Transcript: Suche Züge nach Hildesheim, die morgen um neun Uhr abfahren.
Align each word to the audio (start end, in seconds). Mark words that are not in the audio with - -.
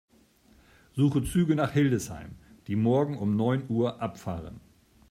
Suche 0.95 1.23
Züge 1.23 1.53
nach 1.55 1.73
Hildesheim, 1.73 2.31
die 2.65 2.75
morgen 2.75 3.19
um 3.19 3.35
neun 3.35 3.65
Uhr 3.69 4.01
abfahren. 4.01 4.59